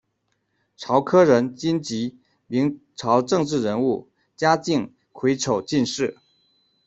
[0.77, 2.17] 曹科人，军籍，
[2.47, 6.17] 明朝政治人物，嘉靖癸丑进士。